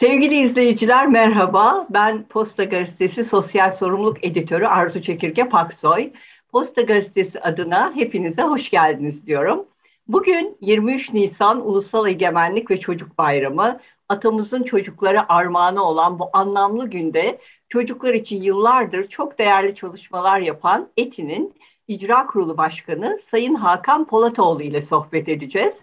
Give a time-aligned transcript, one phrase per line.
[0.00, 1.86] Sevgili izleyiciler merhaba.
[1.90, 6.12] Ben Posta Gazetesi Sosyal Sorumluluk Editörü Arzu Çekirge Paksoy.
[6.48, 9.66] Posta Gazetesi adına hepinize hoş geldiniz diyorum.
[10.08, 13.80] Bugün 23 Nisan Ulusal Egemenlik ve Çocuk Bayramı.
[14.08, 17.38] Atamızın çocuklara armağanı olan bu anlamlı günde
[17.68, 21.54] çocuklar için yıllardır çok değerli çalışmalar yapan ETİ'nin
[21.88, 25.74] İcra Kurulu Başkanı Sayın Hakan Polatoğlu ile sohbet edeceğiz.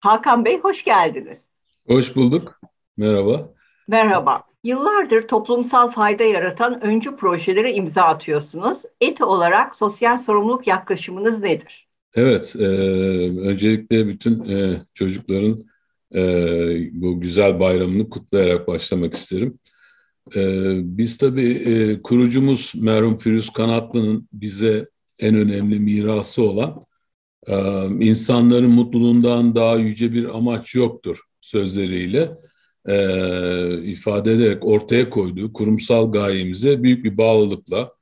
[0.00, 1.38] Hakan Bey hoş geldiniz.
[1.86, 2.60] Hoş bulduk.
[2.96, 3.55] Merhaba.
[3.88, 4.42] Merhaba.
[4.64, 8.78] Yıllardır toplumsal fayda yaratan öncü projelere imza atıyorsunuz.
[9.00, 11.86] ETI olarak sosyal sorumluluk yaklaşımınız nedir?
[12.14, 12.66] Evet, e,
[13.40, 15.64] öncelikle bütün e, çocukların
[16.14, 16.22] e,
[17.02, 19.58] bu güzel bayramını kutlayarak başlamak isterim.
[20.36, 20.40] E,
[20.98, 26.86] biz tabii e, kurucumuz merhum Firuz Kanatlı'nın bize en önemli mirası olan
[27.46, 27.54] e,
[27.86, 32.30] insanların mutluluğundan daha yüce bir amaç yoktur sözleriyle
[32.86, 37.92] e, ifade ederek ortaya koyduğu kurumsal gayemize büyük bir bağlılıkla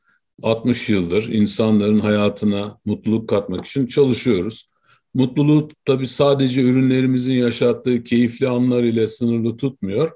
[0.42, 4.68] 60 yıldır insanların hayatına mutluluk katmak için çalışıyoruz.
[5.14, 10.12] Mutluluğu tabii sadece ürünlerimizin yaşattığı keyifli anlar ile sınırlı tutmuyor.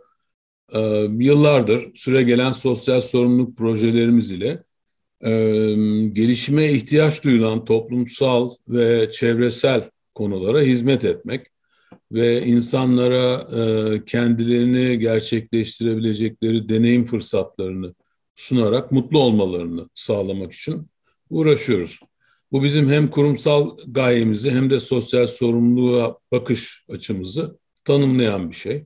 [0.73, 4.65] Ee, yıllardır süre gelen sosyal sorumluluk projelerimiz ile
[5.21, 5.31] e,
[6.13, 11.47] gelişime ihtiyaç duyulan toplumsal ve çevresel konulara hizmet etmek,
[12.13, 17.95] ve insanlara e, kendilerini gerçekleştirebilecekleri deneyim fırsatlarını
[18.37, 20.91] sunarak mutlu olmalarını sağlamak için
[21.31, 22.01] uğraşıyoruz.
[22.53, 28.85] Bu bizim hem kurumsal gayemizi hem de sosyal sorumluluğa bakış açımızı tanımlayan bir şey.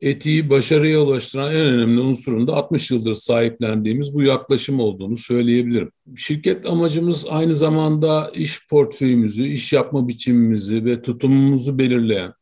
[0.00, 5.90] Etiği başarıya ulaştıran en önemli unsurun da 60 yıldır sahiplendiğimiz bu yaklaşım olduğunu söyleyebilirim.
[6.16, 12.32] Şirket amacımız aynı zamanda iş portföyümüzü, iş yapma biçimimizi ve tutumumuzu belirleyen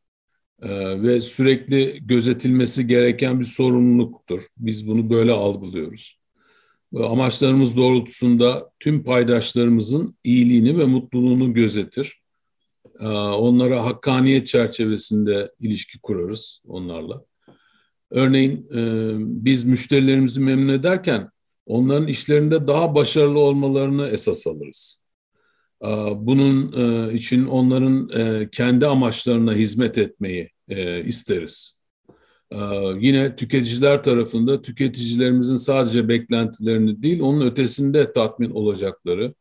[0.63, 4.43] e, ve sürekli gözetilmesi gereken bir sorumluluktur.
[4.57, 6.19] Biz bunu böyle algılıyoruz.
[6.97, 12.23] Amaçlarımız doğrultusunda tüm paydaşlarımızın iyiliğini ve mutluluğunu gözetir.
[13.01, 17.25] E, onlara hakkaniyet çerçevesinde ilişki kurarız onlarla.
[18.15, 19.13] Örneğin e,
[19.45, 21.31] biz müşterilerimizi memnun ederken
[21.67, 25.01] onların işlerinde daha başarılı olmalarını esas alırız.
[26.17, 30.51] Bunun e, için onların e, kendi amaçlarına hizmet etmeyi
[31.05, 31.75] isteriz.
[33.01, 39.35] Yine tüketiciler tarafında tüketicilerimizin sadece beklentilerini değil, onun ötesinde tatmin olacakları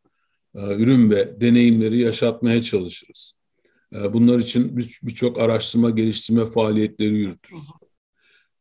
[0.55, 3.33] ürün ve deneyimleri yaşatmaya çalışırız.
[3.91, 7.63] Bunlar için birçok araştırma, geliştirme faaliyetleri yürütürüz.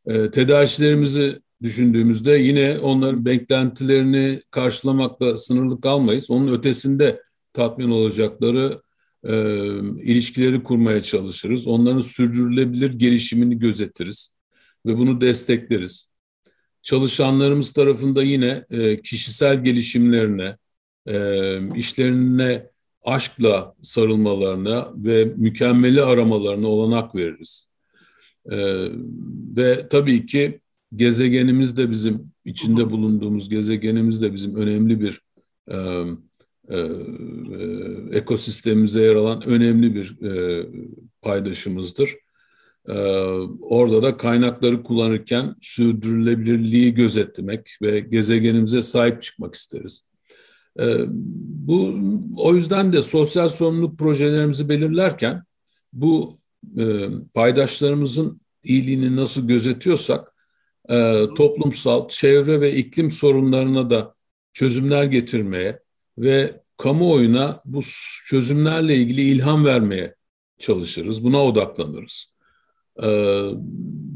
[0.07, 6.31] E, tedarikçilerimizi düşündüğümüzde yine onların beklentilerini karşılamakla sınırlı kalmayız.
[6.31, 7.21] Onun ötesinde
[7.53, 8.81] tatmin olacakları
[9.23, 9.33] e,
[10.03, 11.67] ilişkileri kurmaya çalışırız.
[11.67, 14.35] Onların sürdürülebilir gelişimini gözetiriz
[14.85, 16.07] ve bunu destekleriz.
[16.81, 20.57] Çalışanlarımız tarafında yine e, kişisel gelişimlerine,
[21.07, 22.69] e, işlerine
[23.03, 27.72] aşkla sarılmalarına ve mükemmeli aramalarına olanak veririz.
[28.51, 28.87] Ee,
[29.57, 30.59] ve tabii ki
[30.95, 35.21] gezegenimiz de bizim içinde bulunduğumuz gezegenimiz de bizim önemli bir
[35.67, 35.77] e,
[36.69, 36.87] e, e,
[38.11, 40.65] ekosistemimize yer alan önemli bir e,
[41.21, 42.15] paydaşımızdır.
[42.87, 42.93] E,
[43.61, 50.05] orada da kaynakları kullanırken sürdürülebilirliği gözetmek ve gezegenimize sahip çıkmak isteriz.
[50.79, 51.95] E, bu
[52.37, 55.43] o yüzden de sosyal sorumluluk projelerimizi belirlerken
[55.93, 56.39] bu
[56.79, 60.33] e, paydaşlarımızın iyiliğini nasıl gözetiyorsak
[60.89, 64.15] e, toplumsal, çevre ve iklim sorunlarına da
[64.53, 65.79] çözümler getirmeye
[66.17, 67.81] ve kamuoyuna bu
[68.25, 70.15] çözümlerle ilgili ilham vermeye
[70.59, 71.23] çalışırız.
[71.23, 72.33] Buna odaklanırız.
[73.03, 73.07] E,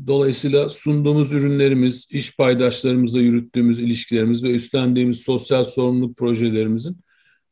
[0.08, 6.98] dolayısıyla sunduğumuz ürünlerimiz, iş paydaşlarımızla yürüttüğümüz ilişkilerimiz ve üstlendiğimiz sosyal sorumluluk projelerimizin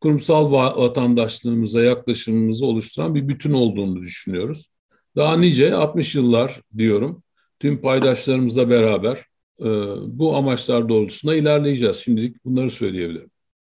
[0.01, 4.74] kurumsal vatandaşlığımıza yaklaşımımızı oluşturan bir bütün olduğunu düşünüyoruz.
[5.15, 7.23] Daha nice 60 yıllar diyorum
[7.59, 9.17] tüm paydaşlarımızla beraber
[9.59, 9.65] e,
[10.07, 11.97] bu amaçlar doğrultusunda ilerleyeceğiz.
[11.97, 13.31] Şimdilik bunları söyleyebilirim.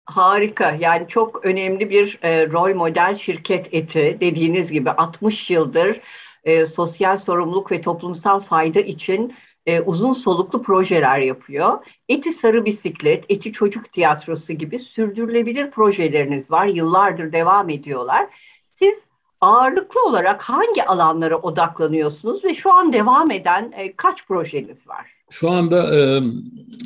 [0.05, 0.77] Harika.
[0.79, 4.17] Yani çok önemli bir e, rol model şirket eti.
[4.21, 6.01] Dediğiniz gibi 60 yıldır
[6.43, 9.35] e, sosyal sorumluluk ve toplumsal fayda için
[9.65, 11.85] e, uzun soluklu projeler yapıyor.
[12.09, 16.65] Eti Sarı Bisiklet, Eti Çocuk Tiyatrosu gibi sürdürülebilir projeleriniz var.
[16.65, 18.27] Yıllardır devam ediyorlar.
[18.67, 19.06] Siz
[19.41, 25.11] ağırlıklı olarak hangi alanlara odaklanıyorsunuz ve şu an devam eden e, kaç projeniz var?
[25.29, 26.21] Şu anda e,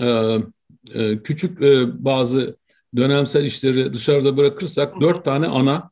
[0.01, 0.37] e,
[0.93, 2.57] e, küçük e, bazı
[2.95, 5.89] dönemsel işleri dışarıda bırakırsak dört tane ana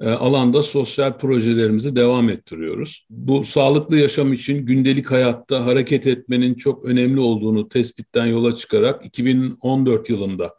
[0.00, 3.06] e, alanda sosyal projelerimizi devam ettiriyoruz.
[3.10, 10.10] Bu sağlıklı yaşam için gündelik hayatta hareket etmenin çok önemli olduğunu tespitten yola çıkarak 2014
[10.10, 10.54] yılında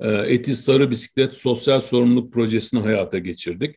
[0.00, 3.76] e, Eti Sarı Bisiklet Sosyal Sorumluluk Projesi'ni hayata geçirdik.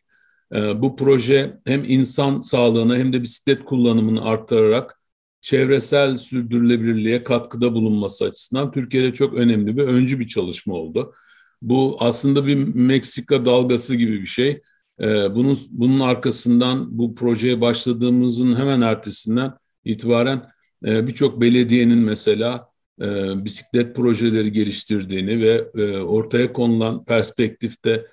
[0.54, 5.00] E, bu proje hem insan sağlığına hem de bisiklet kullanımını arttırarak
[5.40, 11.14] çevresel sürdürülebilirliğe katkıda bulunması açısından Türkiye'de çok önemli bir öncü bir çalışma oldu.
[11.62, 14.62] Bu aslında bir Meksika dalgası gibi bir şey.
[15.00, 19.52] Ee, bunun bunun arkasından bu projeye başladığımızın hemen ertesinden
[19.84, 20.42] itibaren
[20.86, 22.68] e, birçok belediyenin mesela
[23.00, 23.04] e,
[23.44, 28.06] bisiklet projeleri geliştirdiğini ve e, ortaya konulan perspektifte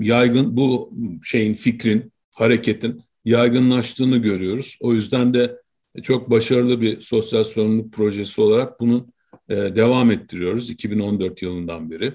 [0.00, 0.92] yaygın bu
[1.22, 4.78] şeyin fikrin hareketin yaygınlaştığını görüyoruz.
[4.80, 5.56] O yüzden de
[6.02, 9.14] çok başarılı bir sosyal sorumluluk projesi olarak bunun
[9.50, 12.14] devam ettiriyoruz 2014 yılından beri.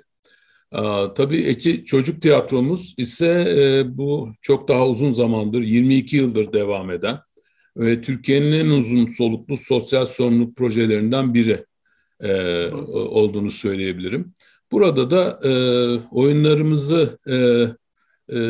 [1.15, 7.19] Tabii Eti Çocuk Tiyatromuz ise e, bu çok daha uzun zamandır, 22 yıldır devam eden
[7.77, 11.65] ve Türkiye'nin en uzun soluklu sosyal sorumluluk projelerinden biri
[12.19, 12.31] e,
[12.91, 14.33] olduğunu söyleyebilirim.
[14.71, 15.51] Burada da e,
[16.11, 17.19] oyunlarımızı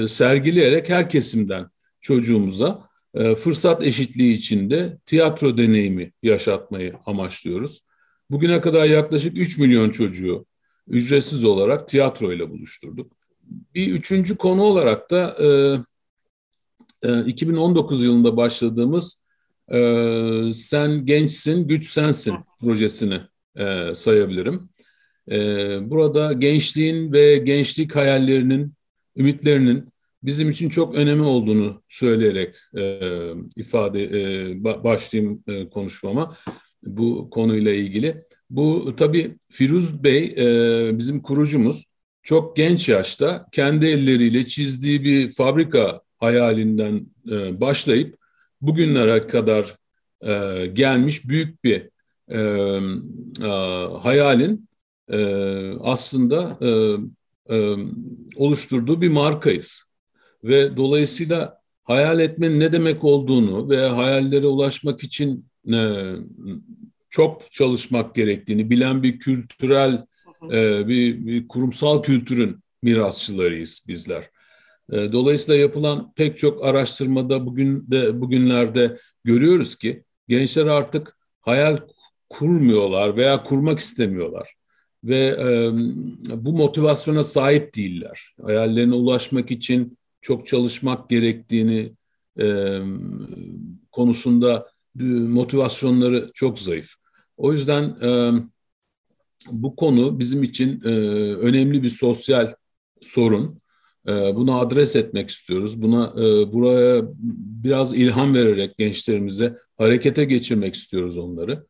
[0.09, 1.69] sergileyerek her kesimden
[2.01, 2.89] çocuğumuza
[3.37, 7.81] fırsat eşitliği içinde tiyatro deneyimi yaşatmayı amaçlıyoruz.
[8.29, 10.45] Bugüne kadar yaklaşık 3 milyon çocuğu
[10.87, 13.11] ücretsiz olarak tiyatro ile buluşturduk.
[13.75, 15.37] Bir üçüncü konu olarak da
[17.03, 19.23] e, e, 2019 yılında başladığımız
[19.71, 23.21] e, Sen Gençsin, Güç Sensin projesini
[23.55, 24.69] e, sayabilirim.
[25.31, 25.37] E,
[25.89, 28.73] burada gençliğin ve gençlik hayallerinin,
[29.17, 29.89] ümitlerinin
[30.23, 32.99] bizim için çok önemli olduğunu söyleyerek e,
[33.55, 36.37] ifade e, başlayayım e, konuşmama
[36.83, 38.23] bu konuyla ilgili.
[38.49, 40.35] Bu tabii Firuz Bey
[40.97, 41.85] bizim kurucumuz.
[42.23, 47.05] Çok genç yaşta kendi elleriyle çizdiği bir fabrika hayalinden
[47.61, 48.17] başlayıp
[48.61, 49.75] bugünlere kadar
[50.73, 51.89] gelmiş büyük bir
[54.01, 54.68] hayalin
[55.81, 56.69] aslında e,
[57.55, 57.75] e,
[58.35, 59.83] oluşturduğu bir markayız.
[60.43, 66.03] Ve dolayısıyla hayal etmenin ne demek olduğunu ve hayallere ulaşmak için e,
[67.09, 70.05] çok çalışmak gerektiğini bilen bir kültürel,
[70.87, 74.29] bir, bir kurumsal kültürün mirasçılarıyız bizler.
[74.91, 81.77] Dolayısıyla yapılan pek çok araştırmada bugün de bugünlerde görüyoruz ki gençler artık hayal
[82.29, 84.58] kurmuyorlar veya kurmak istemiyorlar
[85.03, 85.71] ve e,
[86.45, 88.35] bu motivasyona sahip değiller.
[88.41, 91.91] Hayallerine ulaşmak için çok çalışmak gerektiğini
[92.39, 92.79] e,
[93.91, 94.67] konusunda
[95.27, 96.93] motivasyonları çok zayıf.
[97.37, 98.31] O yüzden e,
[99.51, 100.89] bu konu bizim için e,
[101.35, 102.53] önemli bir sosyal
[103.01, 103.61] sorun.
[104.07, 105.81] E, bunu adres etmek istiyoruz.
[105.81, 107.03] Buna e, buraya
[107.63, 111.65] biraz ilham vererek gençlerimize harekete geçirmek istiyoruz onları.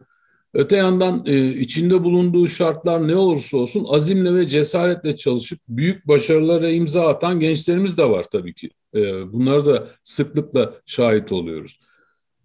[0.53, 6.69] Öte yandan e, içinde bulunduğu şartlar ne olursa olsun azimle ve cesaretle çalışıp büyük başarılara
[6.69, 8.69] imza atan gençlerimiz de var tabii ki.
[8.95, 11.79] E, bunları da sıklıkla şahit oluyoruz.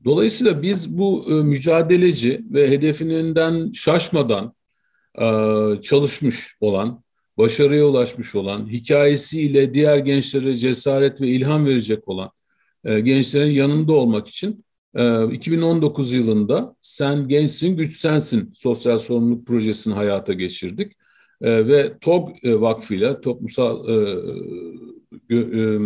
[0.05, 4.55] Dolayısıyla biz bu e, mücadeleci ve hedefinden şaşmadan
[5.21, 5.27] e,
[5.83, 7.05] çalışmış olan,
[7.39, 12.31] başarıya ulaşmış olan, hikayesiyle diğer gençlere cesaret ve ilham verecek olan
[12.85, 14.65] e, gençlerin yanında olmak için
[15.33, 20.93] 2019 yılında Sen Gençsin, Güç Sensin sosyal sorumluluk projesini hayata geçirdik.
[21.41, 23.95] E, ve TOG e, Vakfı'yla, Toplumsal e,
[25.31, 25.79] e,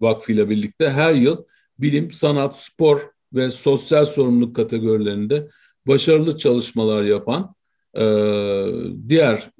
[0.00, 1.44] Vakfı'yla birlikte her yıl
[1.78, 3.00] bilim, sanat, spor
[3.32, 5.48] ve sosyal sorumluluk kategorilerinde
[5.86, 7.54] başarılı çalışmalar yapan
[9.08, 9.50] diğer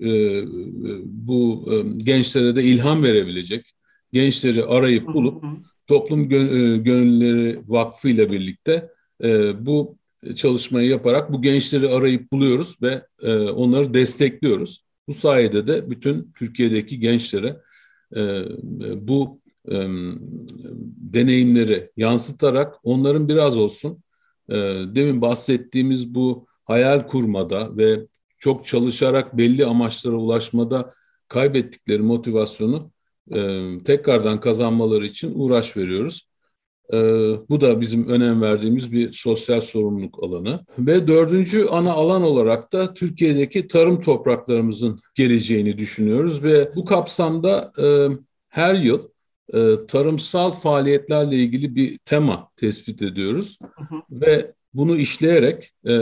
[1.05, 3.67] bu gençlere de ilham verebilecek
[4.13, 5.45] gençleri arayıp bulup
[5.89, 8.91] Toplum Gönülleri Vakfı ile birlikte
[9.61, 9.97] bu
[10.37, 13.07] çalışmayı yaparak bu gençleri arayıp buluyoruz ve
[13.51, 14.85] onları destekliyoruz.
[15.09, 17.57] Bu sayede de bütün Türkiye'deki gençlere
[18.97, 19.41] bu
[21.13, 24.03] deneyimleri yansıtarak onların biraz olsun
[24.95, 28.07] demin bahsettiğimiz bu hayal kurmada ve
[28.39, 30.95] çok çalışarak belli amaçlara ulaşmada
[31.29, 32.91] kaybettikleri motivasyonu
[33.85, 36.29] tekrardan kazanmaları için uğraş veriyoruz.
[37.49, 40.65] bu da bizim önem verdiğimiz bir sosyal sorumluluk alanı.
[40.79, 47.73] Ve dördüncü ana alan olarak da Türkiye'deki tarım topraklarımızın geleceğini düşünüyoruz ve bu kapsamda
[48.49, 49.09] her yıl
[49.55, 53.59] e, tarımsal faaliyetlerle ilgili bir tema tespit ediyoruz.
[53.63, 54.03] Hı hı.
[54.11, 55.95] Ve bunu işleyerek e,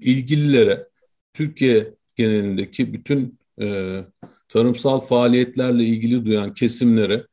[0.00, 0.88] ilgililere,
[1.32, 3.98] Türkiye genelindeki bütün e,
[4.48, 7.26] tarımsal faaliyetlerle ilgili duyan kesimlere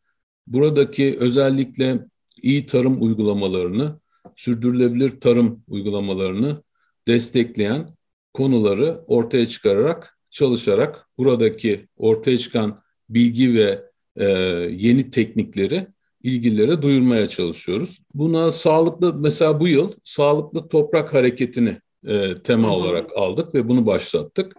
[0.47, 1.99] buradaki özellikle
[2.41, 3.99] iyi tarım uygulamalarını,
[4.35, 6.63] sürdürülebilir tarım uygulamalarını
[7.07, 7.87] destekleyen
[8.33, 13.83] konuları ortaya çıkararak, çalışarak buradaki ortaya çıkan bilgi ve
[14.15, 14.25] e,
[14.71, 15.87] yeni teknikleri
[16.23, 17.99] ilgililere duyurmaya çalışıyoruz.
[18.13, 24.53] Buna sağlıklı, mesela bu yıl sağlıklı toprak hareketini e, tema olarak aldık ve bunu başlattık.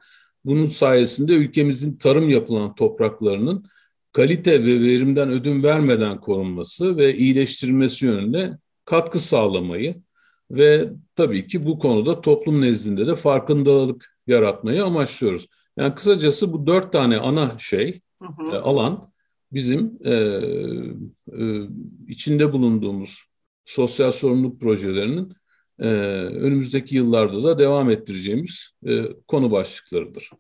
[0.45, 3.65] Bunun sayesinde ülkemizin tarım yapılan topraklarının
[4.13, 10.03] kalite ve verimden ödün vermeden korunması ve iyileştirilmesi yönünde katkı sağlamayı
[10.51, 15.49] ve tabii ki bu konuda toplum nezdinde de farkındalık yaratmayı amaçlıyoruz.
[15.77, 18.57] Yani kısacası bu dört tane ana şey, hı hı.
[18.57, 19.13] E, alan
[19.53, 21.69] bizim e, e,
[22.09, 23.25] içinde bulunduğumuz
[23.65, 25.33] sosyal sorumluluk projelerinin
[25.79, 28.93] e, önümüzdeki yıllarda da devam ettireceğimiz e,
[29.29, 30.31] konu başlıklarıdır.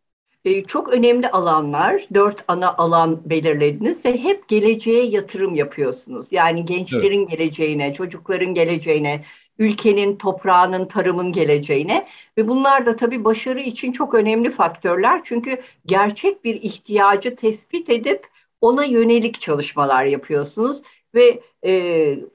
[0.44, 6.26] E, çok önemli alanlar, dört ana alan belirlediniz ve hep geleceğe yatırım yapıyorsunuz.
[6.30, 7.30] Yani gençlerin evet.
[7.30, 9.24] geleceğine, çocukların geleceğine,
[9.58, 15.20] ülkenin, toprağının, tarımın geleceğine ve bunlar da tabii başarı için çok önemli faktörler.
[15.24, 18.26] Çünkü gerçek bir ihtiyacı tespit edip
[18.60, 20.82] ona yönelik çalışmalar yapıyorsunuz
[21.14, 21.72] ve e,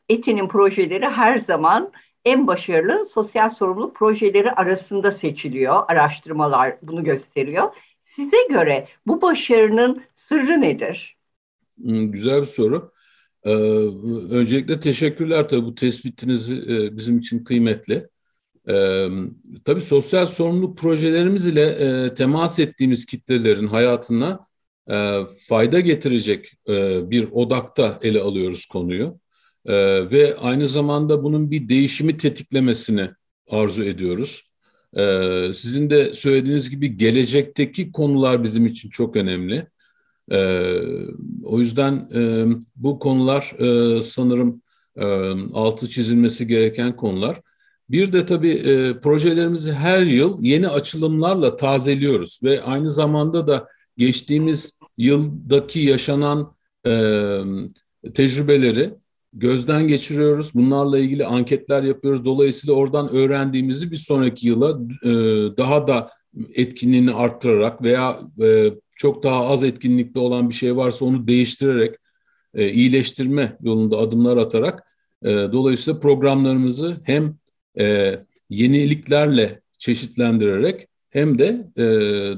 [0.10, 1.92] ETİ'nin projeleri her zaman
[2.30, 5.84] en başarılı sosyal sorumluluk projeleri arasında seçiliyor.
[5.88, 7.76] Araştırmalar bunu gösteriyor.
[8.04, 11.18] Size göre bu başarının sırrı nedir?
[11.78, 12.92] Güzel bir soru.
[13.44, 13.52] Ee,
[14.32, 18.08] öncelikle teşekkürler tabii bu tespitiniz e, bizim için kıymetli.
[18.70, 19.08] Ee,
[19.66, 24.48] tabii sosyal sorumluluk projelerimiz ile e, temas ettiğimiz kitlelerin hayatına
[24.88, 26.54] e, fayda getirecek
[27.12, 29.20] bir odakta ele alıyoruz konuyu.
[29.66, 29.74] E,
[30.12, 33.10] ve aynı zamanda bunun bir değişimi tetiklemesini
[33.48, 34.44] arzu ediyoruz.
[34.98, 35.04] E,
[35.54, 39.68] sizin de söylediğiniz gibi gelecekteki konular bizim için çok önemli.
[40.32, 40.72] E,
[41.44, 44.62] o yüzden e, bu konular e, sanırım
[44.96, 45.06] e,
[45.54, 47.42] altı çizilmesi gereken konular.
[47.90, 54.74] Bir de tabii e, projelerimizi her yıl yeni açılımlarla tazeliyoruz ve aynı zamanda da geçtiğimiz
[54.98, 56.92] yıldaki yaşanan e,
[58.14, 58.94] tecrübeleri
[59.34, 60.54] gözden geçiriyoruz.
[60.54, 62.26] Bunlarla ilgili anketler yapıyoruz.
[62.26, 65.10] Dolayısıyla oradan öğrendiğimizi bir sonraki yıla e,
[65.58, 66.10] daha da
[66.54, 71.96] etkinliğini arttırarak veya e, çok daha az etkinlikte olan bir şey varsa onu değiştirerek
[72.54, 74.84] e, iyileştirme yolunda adımlar atarak
[75.26, 77.38] dolayısıyla programlarımızı hem
[78.50, 81.68] yeniliklerle çeşitlendirerek hem de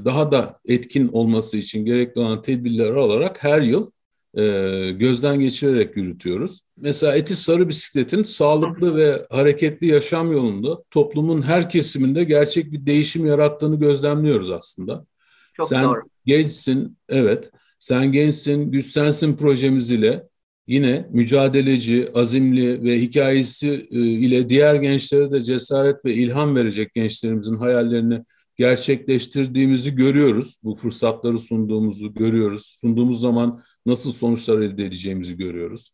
[0.05, 3.91] daha da etkin olması için gerekli olan tedbirler alarak her yıl
[4.38, 4.43] e,
[4.91, 6.61] gözden geçirerek yürütüyoruz.
[6.77, 13.25] Mesela Etis Sarı Bisiklet'in sağlıklı ve hareketli yaşam yolunda toplumun her kesiminde gerçek bir değişim
[13.25, 15.05] yarattığını gözlemliyoruz aslında.
[15.53, 16.01] Çok Sen doğru.
[16.25, 17.51] gençsin, evet.
[17.79, 20.23] Sen gençsin, güç sensin projemiz ile
[20.67, 27.57] yine mücadeleci, azimli ve hikayesi e, ile diğer gençlere de cesaret ve ilham verecek gençlerimizin
[27.57, 28.23] hayallerini
[28.57, 30.57] gerçekleştirdiğimizi görüyoruz.
[30.63, 32.77] Bu fırsatları sunduğumuzu görüyoruz.
[32.81, 35.91] Sunduğumuz zaman nasıl sonuçlar elde edeceğimizi görüyoruz.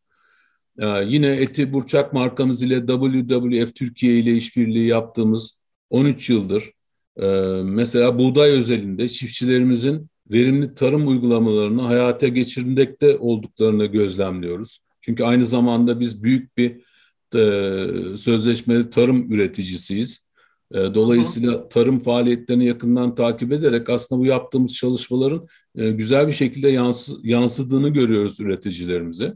[0.80, 5.58] Ee, yine Eti Burçak markamız ile WWF Türkiye ile işbirliği yaptığımız
[5.90, 6.72] 13 yıldır
[7.18, 7.26] e,
[7.64, 14.80] mesela buğday özelinde çiftçilerimizin verimli tarım uygulamalarını hayata geçirmekte olduklarını gözlemliyoruz.
[15.02, 16.72] Çünkü aynı zamanda biz büyük bir
[17.36, 20.27] e, sözleşmeli tarım üreticisiyiz.
[20.74, 26.70] E, dolayısıyla tarım faaliyetlerini yakından takip ederek aslında bu yaptığımız çalışmaların e, güzel bir şekilde
[26.70, 29.34] yansı, yansıdığını görüyoruz üreticilerimize.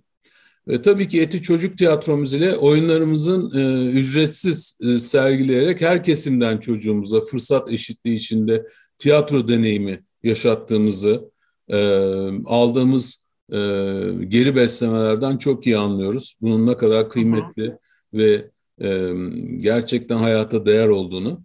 [0.68, 7.22] Ve tabii ki Eti Çocuk Tiyatromuz ile oyunlarımızın e, ücretsiz e, sergileyerek her kesimden çocuğumuza
[7.22, 8.66] fırsat eşitliği içinde
[8.98, 11.32] tiyatro deneyimi yaşattığımızı,
[11.68, 11.78] e,
[12.46, 13.58] aldığımız e,
[14.28, 16.36] geri beslemelerden çok iyi anlıyoruz.
[16.42, 17.78] Bunun ne kadar kıymetli
[18.14, 18.50] ve
[18.84, 19.14] e,
[19.58, 21.42] gerçekten hayata değer olduğunu.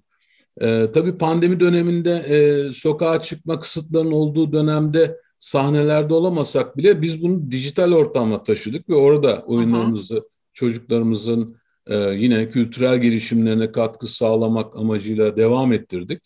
[0.60, 7.50] E, tabii pandemi döneminde e, sokağa çıkma kısıtlarının olduğu dönemde sahnelerde olamasak bile biz bunu
[7.50, 10.24] dijital ortama taşıdık ve orada oyunlarımızı, hı.
[10.52, 16.22] çocuklarımızın e, yine kültürel gelişimlerine katkı sağlamak amacıyla devam ettirdik.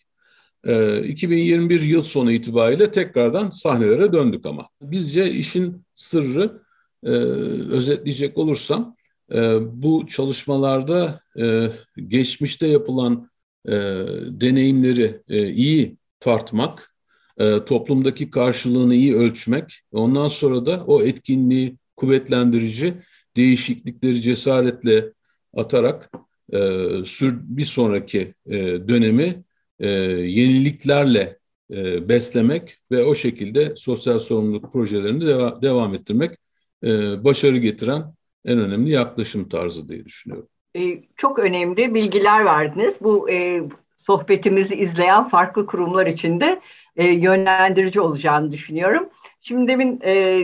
[0.63, 4.67] E, 2021 yıl sonu itibariyle tekrardan sahnelere döndük ama.
[4.81, 6.61] Bizce işin sırrı
[7.03, 7.09] e,
[7.71, 8.95] özetleyecek olursam
[9.61, 11.67] bu çalışmalarda e,
[12.07, 13.29] geçmişte yapılan
[13.67, 13.71] e,
[14.27, 16.87] deneyimleri e, iyi tartmak,
[17.65, 22.93] toplumdaki karşılığını iyi ölçmek, ondan sonra da o etkinliği kuvvetlendirici
[23.35, 25.13] değişiklikleri cesaretle
[25.57, 26.11] atarak
[27.31, 28.33] bir sonraki
[28.87, 29.43] dönemi
[30.27, 31.39] yeniliklerle
[32.09, 36.37] beslemek ve o şekilde sosyal sorumluluk projelerini deva, devam ettirmek
[37.23, 38.13] başarı getiren
[38.45, 40.47] en önemli yaklaşım tarzı diye düşünüyorum.
[41.15, 42.95] Çok önemli bilgiler verdiniz.
[43.01, 43.27] Bu
[43.97, 46.61] sohbetimizi izleyen farklı kurumlar için de
[46.97, 49.09] yönlendirici olacağını düşünüyorum.
[49.41, 49.99] Şimdi demin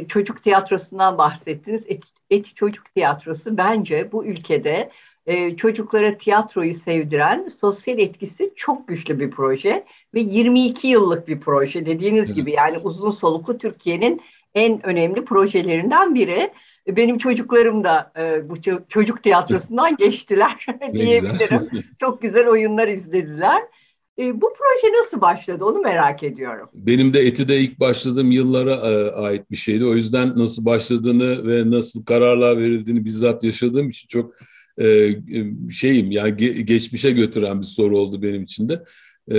[0.06, 1.84] çocuk tiyatrosundan bahsettiniz.
[2.30, 4.92] Eti Çocuk Tiyatrosu bence bu ülkede
[5.26, 11.86] e, çocuklara tiyatroyu sevdiren sosyal etkisi çok güçlü bir proje ve 22 yıllık bir proje
[11.86, 12.36] dediğiniz evet.
[12.36, 14.22] gibi yani uzun soluklu Türkiye'nin
[14.56, 16.52] en önemli projelerinden biri.
[16.88, 18.56] Benim çocuklarım da e, bu
[18.90, 21.70] çocuk tiyatrosundan geçtiler diyebilirim.
[22.00, 23.62] Çok güzel oyunlar izlediler.
[24.20, 26.70] E, bu proje nasıl başladı onu merak ediyorum.
[26.74, 29.86] Benim de Eti'de ilk başladığım yıllara e, ait bir şeydi.
[29.86, 34.34] O yüzden nasıl başladığını ve nasıl kararlar verildiğini bizzat yaşadığım için çok
[34.82, 35.10] e,
[35.72, 38.84] şeyim yani ge, geçmişe götüren bir soru oldu benim için de.
[39.32, 39.36] E,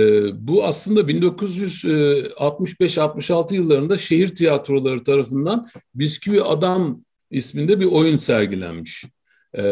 [0.47, 9.05] bu aslında 1965-66 yıllarında şehir tiyatroları tarafından Bisküvi Adam isminde bir oyun sergilenmiş.
[9.53, 9.63] E,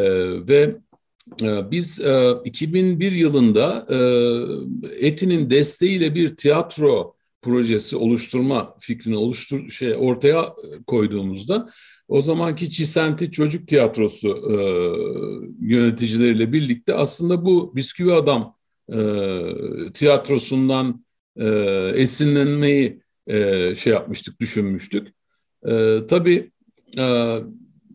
[0.47, 0.75] ve
[1.41, 3.97] e, biz e, 2001 yılında e,
[5.07, 10.55] Eti'nin desteğiyle bir tiyatro projesi oluşturma fikrini oluştur şey ortaya
[10.87, 11.69] koyduğumuzda
[12.07, 14.55] o zamanki Çisenti Çocuk Tiyatrosu e,
[15.61, 18.55] yöneticileriyle birlikte aslında bu Bisküvi Adam
[18.93, 18.99] e,
[19.93, 21.47] tiyatrosundan e,
[21.95, 25.07] esinlenmeyi e, şey yapmıştık, düşünmüştük.
[25.67, 26.51] E, tabii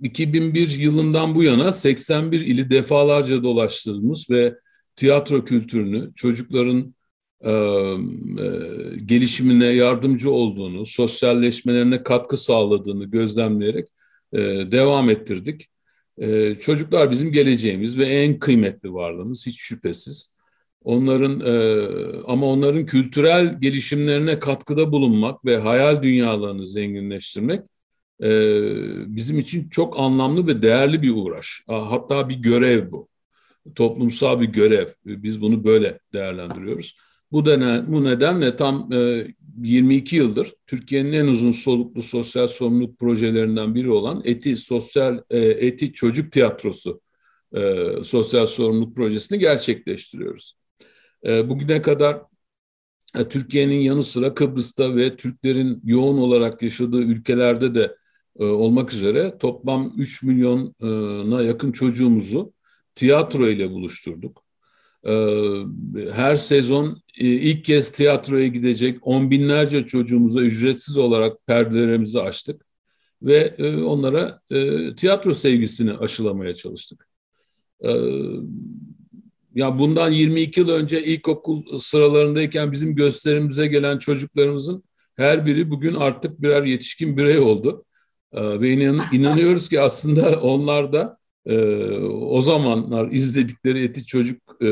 [0.02, 4.54] 2001 yılından bu yana 81 ili defalarca dolaştığımız ve
[4.96, 6.94] tiyatro kültürünü çocukların
[7.40, 7.56] e, e,
[9.06, 13.88] gelişimine yardımcı olduğunu, sosyalleşmelerine katkı sağladığını gözlemleyerek
[14.32, 14.38] e,
[14.72, 15.68] devam ettirdik.
[16.60, 20.32] Çocuklar bizim geleceğimiz ve en kıymetli varlığımız hiç şüphesiz.
[20.84, 21.40] Onların
[22.26, 27.62] ama onların kültürel gelişimlerine katkıda bulunmak ve hayal dünyalarını zenginleştirmek
[29.06, 31.64] bizim için çok anlamlı ve değerli bir uğraş.
[31.66, 33.08] Hatta bir görev bu.
[33.74, 34.88] Toplumsal bir görev.
[35.06, 36.96] Biz bunu böyle değerlendiriyoruz.
[37.32, 39.26] Bu, denen, bu nedenle tam e,
[39.62, 45.92] 22 yıldır Türkiye'nin en uzun soluklu sosyal sorumluluk projelerinden biri olan Eti Sosyal e, Eti
[45.92, 47.00] Çocuk Tiyatrosu
[47.56, 50.54] e, sosyal sorumluluk projesini gerçekleştiriyoruz.
[51.26, 52.20] E, bugüne kadar
[53.18, 57.96] e, Türkiye'nin yanı sıra Kıbrıs'ta ve Türklerin yoğun olarak yaşadığı ülkelerde de
[58.38, 62.52] e, olmak üzere toplam 3 milyona yakın çocuğumuzu
[62.94, 64.44] tiyatro ile buluşturduk.
[65.06, 65.64] Ee,
[66.12, 72.66] her sezon e, ilk kez tiyatroya gidecek on binlerce çocuğumuza ücretsiz olarak perdelerimizi açtık
[73.22, 77.08] ve e, onlara e, tiyatro sevgisini aşılamaya çalıştık.
[77.84, 77.90] Ee,
[79.54, 84.84] ya bundan 22 yıl önce ilkokul sıralarındayken bizim gösterimize gelen çocuklarımızın
[85.16, 87.84] her biri bugün artık birer yetişkin birey oldu.
[88.32, 88.72] Ee, ve
[89.12, 91.56] inanıyoruz ki aslında onlar da e,
[92.06, 94.68] o zamanlar izledikleri Eti Çocuk e,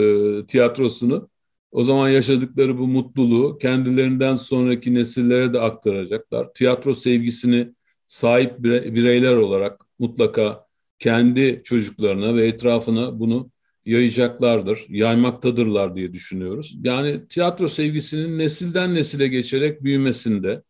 [0.46, 1.28] tiyatrosunu
[1.72, 6.52] o zaman yaşadıkları bu mutluluğu kendilerinden sonraki nesillere de aktaracaklar.
[6.54, 7.74] Tiyatro sevgisini
[8.06, 10.66] sahip bireyler olarak mutlaka
[10.98, 13.50] kendi çocuklarına ve etrafına bunu
[13.84, 16.76] yayacaklardır, yaymaktadırlar diye düşünüyoruz.
[16.84, 20.62] Yani tiyatro sevgisinin nesilden nesile geçerek büyümesinde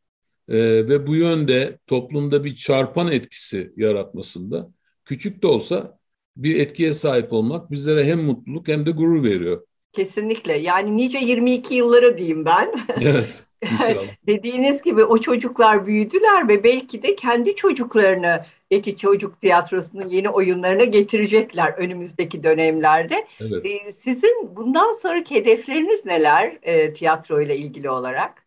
[0.49, 4.71] e, ve bu yönde toplumda bir çarpan etkisi yaratmasında
[5.05, 5.99] küçük de olsa
[6.37, 9.63] bir etkiye sahip olmak bizlere hem mutluluk hem de gurur veriyor.
[9.93, 10.59] Kesinlikle.
[10.59, 12.75] Yani nice 22 yıllara diyeyim ben.
[13.01, 13.45] Evet.
[14.27, 20.85] Dediğiniz gibi o çocuklar büyüdüler ve belki de kendi çocuklarını Eti Çocuk Tiyatrosu'nun yeni oyunlarına
[20.85, 23.27] getirecekler önümüzdeki dönemlerde.
[23.41, 23.67] Evet.
[23.67, 28.47] Ee, sizin bundan sonraki hedefleriniz neler e, tiyatro ile ilgili olarak?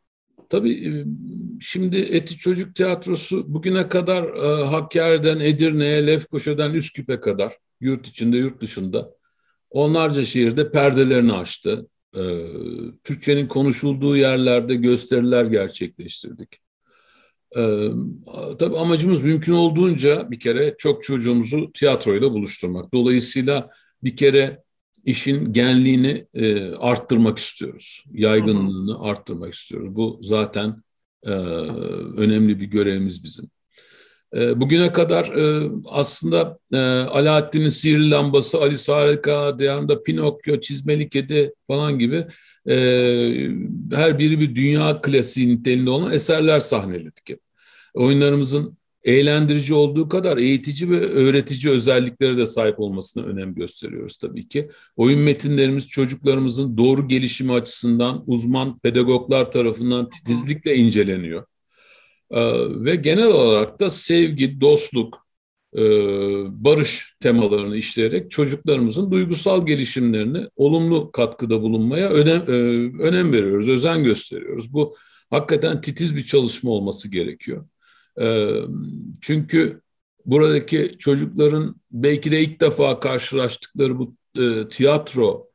[0.49, 0.91] Tabii e,
[1.63, 8.62] şimdi Eti Çocuk Tiyatrosu bugüne kadar e, Hakkari'den Edirne'ye, Lefkoşa'dan Üsküp'e kadar yurt içinde yurt
[8.62, 9.12] dışında
[9.69, 11.88] onlarca şehirde perdelerini açtı.
[12.15, 12.21] E,
[13.04, 16.60] Türkçenin konuşulduğu yerlerde gösteriler gerçekleştirdik.
[17.56, 17.88] E,
[18.60, 22.93] tabii amacımız mümkün olduğunca bir kere çok çocuğumuzu tiyatroyla buluşturmak.
[22.93, 23.69] Dolayısıyla
[24.04, 24.63] bir kere
[25.06, 28.04] işin genliğini e, arttırmak istiyoruz.
[28.12, 29.95] Yaygınlığını arttırmak istiyoruz.
[29.95, 30.84] Bu zaten
[31.25, 31.31] e,
[32.17, 33.49] önemli bir görevimiz bizim.
[34.36, 41.53] E, bugüne kadar e, aslında e, Alaaddin'in Sihirli Lambası, Ali Sarika, Devamda Pinokyo, Çizmeli Kedi
[41.67, 42.25] falan gibi
[42.69, 42.75] e,
[43.93, 47.39] her biri bir dünya klasiği niteliğinde olan eserler sahneledik hep.
[47.93, 54.70] Oyunlarımızın eğlendirici olduğu kadar eğitici ve öğretici özelliklere de sahip olmasına önem gösteriyoruz tabii ki.
[54.96, 61.46] Oyun metinlerimiz çocuklarımızın doğru gelişimi açısından uzman pedagoglar tarafından titizlikle inceleniyor.
[62.32, 62.42] Ee,
[62.86, 65.24] ve genel olarak da sevgi, dostluk,
[66.50, 72.42] barış temalarını işleyerek çocuklarımızın duygusal gelişimlerini olumlu katkıda bulunmaya önem,
[73.00, 74.74] önem veriyoruz, özen gösteriyoruz.
[74.74, 74.96] Bu
[75.30, 77.66] hakikaten titiz bir çalışma olması gerekiyor.
[79.21, 79.82] Çünkü
[80.26, 84.15] buradaki çocukların belki de ilk defa karşılaştıkları bu
[84.69, 85.47] tiyatro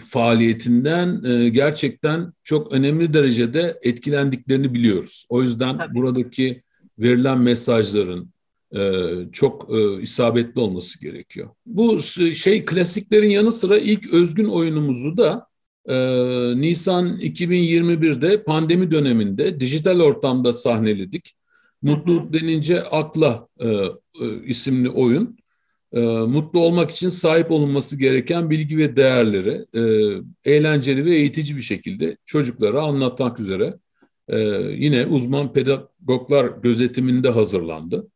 [0.00, 1.22] faaliyetinden
[1.52, 5.26] gerçekten çok önemli derecede etkilendiklerini biliyoruz.
[5.28, 5.94] O yüzden Tabii.
[5.94, 6.62] buradaki
[6.98, 8.30] verilen mesajların
[9.32, 9.68] çok
[10.02, 11.48] isabetli olması gerekiyor.
[11.66, 12.00] Bu
[12.34, 15.46] şey klasiklerin yanı sıra ilk özgün oyunumuzu da
[15.88, 15.96] e,
[16.60, 21.36] Nisan 2021'de pandemi döneminde dijital ortamda sahneledik.
[21.82, 25.38] Mutluluk denince akla e, e, isimli oyun.
[25.92, 29.82] E, mutlu olmak için sahip olunması gereken bilgi ve değerleri e,
[30.52, 33.74] eğlenceli ve eğitici bir şekilde çocuklara anlatmak üzere
[34.28, 34.38] e,
[34.76, 38.08] yine uzman pedagoglar gözetiminde hazırlandı.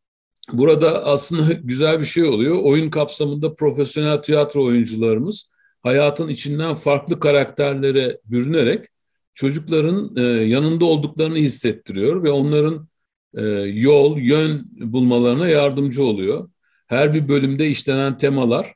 [0.53, 2.57] Burada aslında güzel bir şey oluyor.
[2.63, 5.49] Oyun kapsamında profesyonel tiyatro oyuncularımız
[5.83, 8.85] hayatın içinden farklı karakterlere bürünerek
[9.33, 12.87] çocukların e, yanında olduklarını hissettiriyor ve onların
[13.33, 16.49] e, yol, yön bulmalarına yardımcı oluyor.
[16.87, 18.73] Her bir bölümde işlenen temalar,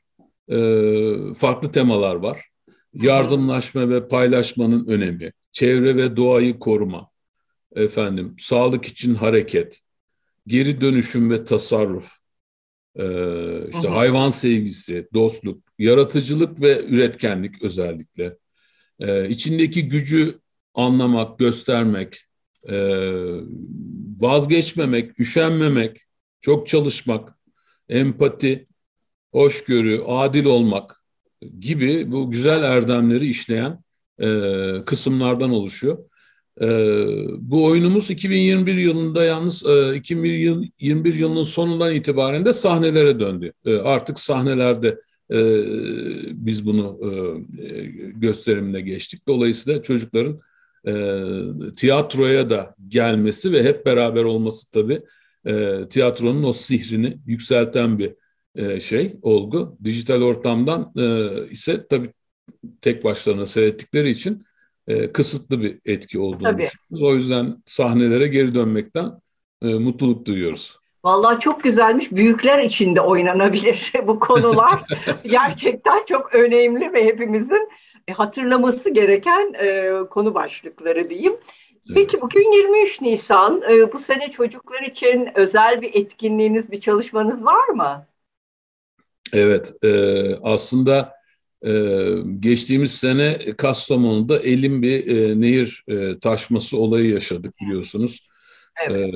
[0.48, 0.58] e,
[1.34, 2.40] farklı temalar var.
[2.94, 7.10] Yardımlaşma ve paylaşmanın önemi, çevre ve doğayı koruma,
[7.74, 9.80] efendim sağlık için hareket,
[10.46, 12.12] geri dönüşüm ve tasarruf,
[12.98, 13.04] e,
[13.70, 13.96] işte Aha.
[13.96, 18.36] hayvan sevgisi, dostluk, yaratıcılık ve üretkenlik özellikle,
[19.00, 20.38] e, içindeki gücü
[20.74, 22.18] anlamak, göstermek,
[22.68, 22.76] e,
[24.20, 26.00] vazgeçmemek, üşenmemek,
[26.40, 27.38] çok çalışmak,
[27.88, 28.66] empati,
[29.32, 31.04] hoşgörü, adil olmak
[31.60, 33.84] gibi bu güzel erdemleri işleyen
[34.18, 34.28] e,
[34.86, 35.98] kısımlardan oluşuyor.
[36.60, 36.66] E,
[37.38, 43.52] bu oyunumuz 2021 yılında yalnız e, 2021 yılının sonundan itibaren de sahnelere döndü.
[43.64, 45.38] E, artık sahnelerde e,
[46.46, 47.00] biz bunu
[47.62, 49.28] e, gösterimle geçtik.
[49.28, 50.40] Dolayısıyla çocukların
[50.86, 51.22] e,
[51.76, 55.02] tiyatroya da gelmesi ve hep beraber olması tabii
[55.46, 58.14] e, tiyatronun o sihrini yükselten bir
[58.54, 59.78] e, şey, olgu.
[59.84, 62.12] Dijital ortamdan e, ise tabii
[62.80, 64.44] tek başlarına seyrettikleri için
[64.88, 66.62] e, kısıtlı bir etki olduğunu tabii.
[66.62, 67.02] düşünüyoruz.
[67.02, 69.12] O yüzden sahnelere geri dönmekten
[69.62, 70.78] e, mutluluk duyuyoruz.
[71.04, 72.12] Vallahi çok güzelmiş.
[72.12, 74.80] Büyükler için de oynanabilir bu konular.
[75.24, 77.68] Gerçekten çok önemli ve hepimizin
[78.08, 81.36] e, hatırlaması gereken e, konu başlıkları diyeyim.
[81.94, 83.62] Peki bugün 23 Nisan.
[83.70, 88.06] E, bu sene çocuklar için özel bir etkinliğiniz, bir çalışmanız var mı?
[89.32, 89.90] Evet, e,
[90.42, 91.15] aslında
[91.64, 98.28] e, geçtiğimiz sene Kastamonu'da elin bir e, nehir e, taşması olayı yaşadık biliyorsunuz.
[98.88, 99.14] Evet.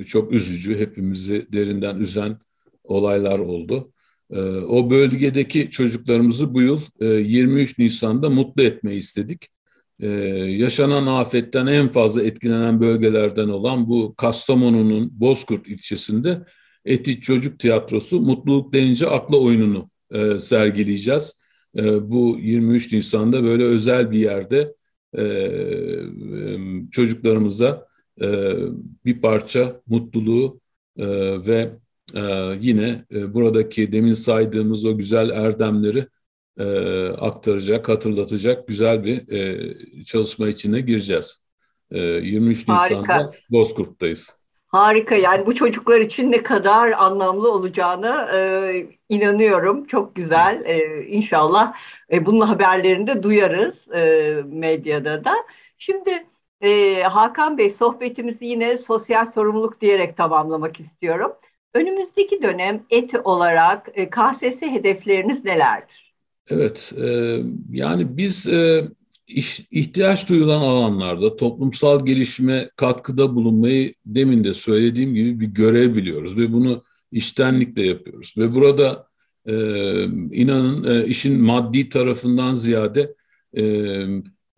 [0.00, 2.38] E, çok üzücü, hepimizi derinden üzen
[2.84, 3.92] olaylar oldu.
[4.30, 9.48] E, o bölgedeki çocuklarımızı bu yıl e, 23 Nisan'da mutlu etmeyi istedik
[10.00, 16.44] e, yaşanan afetten en fazla etkilenen bölgelerden olan bu Kastamonu'nun Bozkurt ilçesinde
[16.84, 21.34] Eti Çocuk Tiyatrosu Mutluluk Denince Akla oyununu e, sergileyeceğiz.
[21.76, 24.74] E, bu 23 Nisan'da böyle özel bir yerde
[25.18, 25.24] e,
[26.90, 27.88] çocuklarımıza
[28.20, 28.54] e,
[29.04, 30.60] bir parça mutluluğu
[30.96, 31.06] e,
[31.46, 31.70] ve
[32.14, 32.22] e,
[32.60, 36.06] yine e, buradaki demin saydığımız o güzel erdemleri
[36.58, 36.64] e,
[37.08, 41.40] aktaracak, hatırlatacak güzel bir e, çalışma içine gireceğiz.
[41.90, 42.84] E, 23 Harika.
[42.84, 44.37] Nisan'da Bozkurt'tayız.
[44.68, 48.38] Harika yani bu çocuklar için ne kadar anlamlı olacağını e,
[49.08, 49.86] inanıyorum.
[49.86, 50.62] Çok güzel.
[50.64, 51.74] E, inşallah
[52.12, 55.34] e, bunun haberlerini de duyarız e, medyada da.
[55.78, 56.26] Şimdi
[56.60, 61.32] e, Hakan Bey sohbetimizi yine sosyal sorumluluk diyerek tamamlamak istiyorum.
[61.74, 66.14] Önümüzdeki dönem eti olarak e, KSS hedefleriniz nelerdir?
[66.50, 67.38] Evet, e,
[67.72, 68.88] yani biz e,
[69.70, 76.52] ihtiyaç duyulan alanlarda toplumsal gelişime katkıda bulunmayı demin de söylediğim gibi bir görev biliyoruz ve
[76.52, 78.34] bunu iştenlikle yapıyoruz.
[78.38, 79.08] Ve burada
[79.46, 79.54] e,
[80.32, 83.14] inanın e, işin maddi tarafından ziyade
[83.56, 83.62] e,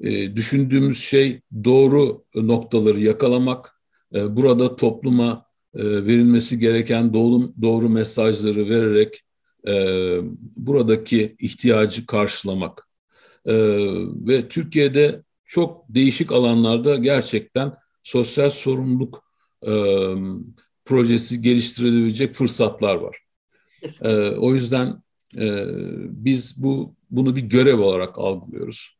[0.00, 3.80] e, düşündüğümüz şey doğru noktaları yakalamak,
[4.14, 9.20] e, burada topluma e, verilmesi gereken doğru, doğru mesajları vererek
[9.68, 9.74] e,
[10.56, 12.89] buradaki ihtiyacı karşılamak.
[13.46, 13.54] E,
[14.26, 17.72] ve Türkiye'de çok değişik alanlarda gerçekten
[18.02, 19.24] sosyal sorumluluk
[19.66, 19.72] e,
[20.84, 23.16] projesi geliştirilebilecek fırsatlar var.
[24.02, 25.02] E, o yüzden
[25.36, 25.64] e,
[26.08, 28.96] biz bu bunu bir görev olarak algılıyoruz.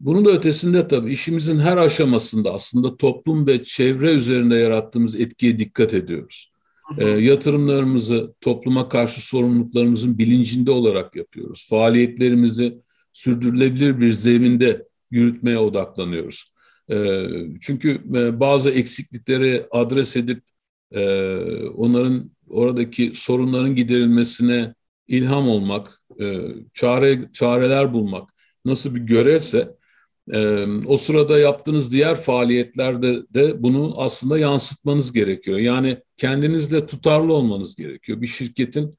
[0.00, 5.94] Bunun da ötesinde tabii işimizin her aşamasında aslında toplum ve çevre üzerinde yarattığımız etkiye dikkat
[5.94, 6.52] ediyoruz.
[6.98, 11.66] E, yatırımlarımızı topluma karşı sorumluluklarımızın bilincinde olarak yapıyoruz.
[11.70, 12.78] Faaliyetlerimizi
[13.12, 16.52] sürdürülebilir bir zeminde yürütmeye odaklanıyoruz.
[16.90, 17.26] E,
[17.60, 20.42] çünkü e, bazı eksiklikleri adres edip
[20.92, 21.04] e,
[21.66, 24.74] onların oradaki sorunların giderilmesine
[25.08, 26.40] ilham olmak, e,
[26.74, 28.30] çare çareler bulmak
[28.64, 29.76] nasıl bir görevse
[30.86, 35.58] o sırada yaptığınız diğer faaliyetlerde de bunu aslında yansıtmanız gerekiyor.
[35.58, 38.20] Yani kendinizle tutarlı olmanız gerekiyor.
[38.20, 38.98] Bir şirketin,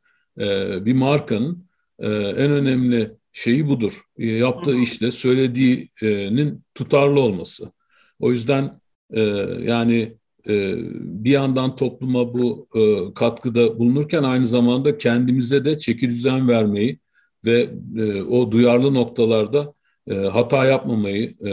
[0.86, 1.67] bir markanın
[1.99, 4.02] en önemli şeyi budur.
[4.17, 7.72] E, yaptığı işle söylediğinin tutarlı olması.
[8.19, 8.82] O yüzden
[9.13, 9.22] e,
[9.62, 10.17] yani
[10.48, 10.76] e,
[11.24, 17.00] bir yandan topluma bu e, katkıda bulunurken aynı zamanda kendimize de çeki düzen vermeyi
[17.46, 19.74] ve e, o duyarlı noktalarda
[20.08, 21.52] e, hata yapmamayı e,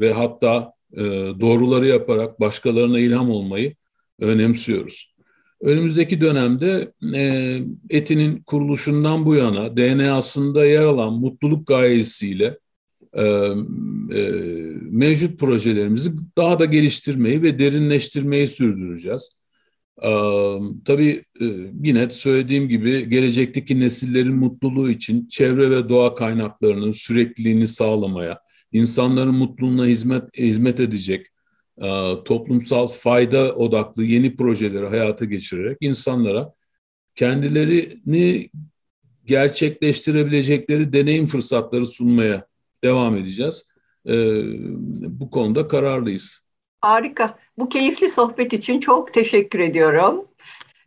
[0.00, 1.00] ve hatta e,
[1.40, 3.74] doğruları yaparak başkalarına ilham olmayı
[4.20, 5.14] önemsiyoruz.
[5.60, 7.58] Önümüzdeki dönemde e,
[7.90, 12.58] ETİ'nin kuruluşundan bu yana DNA'sında yer alan mutluluk gayesiyle
[13.12, 14.32] e, e,
[14.90, 19.30] mevcut projelerimizi daha da geliştirmeyi ve derinleştirmeyi sürdüreceğiz.
[20.02, 20.10] E,
[20.84, 21.46] tabii e,
[21.82, 28.40] yine söylediğim gibi gelecekteki nesillerin mutluluğu için çevre ve doğa kaynaklarının sürekliliğini sağlamaya,
[28.72, 31.26] insanların mutluluğuna hizmet hizmet edecek
[32.24, 36.52] toplumsal fayda odaklı yeni projeleri hayata geçirerek insanlara
[37.14, 38.48] kendilerini
[39.24, 42.46] gerçekleştirebilecekleri deneyim fırsatları sunmaya
[42.84, 43.68] devam edeceğiz.
[44.06, 44.14] E,
[45.20, 46.40] bu konuda kararlıyız.
[46.80, 47.38] Harika.
[47.58, 50.24] Bu keyifli sohbet için çok teşekkür ediyorum.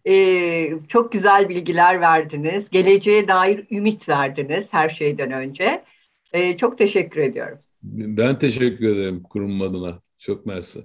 [0.08, 2.69] Ee, çok güzel bilgiler verdiniz.
[2.69, 5.84] Geleceğe dair ümit verdiniz her şeyden önce.
[6.34, 7.60] Ee, çok teşekkür ediyorum.
[7.84, 9.99] Ben teşekkür ederim kurum adına.
[10.21, 10.84] Çok mersi.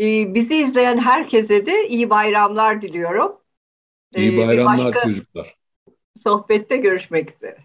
[0.00, 3.40] Ee, bizi izleyen herkese de iyi bayramlar diliyorum.
[4.16, 5.56] İyi bayramlar ee, çocuklar.
[6.22, 7.58] Sohbette görüşmek üzere.